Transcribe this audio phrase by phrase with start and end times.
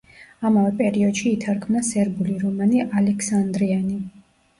[0.49, 4.01] ამავე პერიოდში ითარგმნა სერბული რომანი „ალექსანდრიანი“.